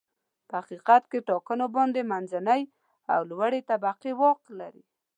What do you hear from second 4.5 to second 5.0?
لري.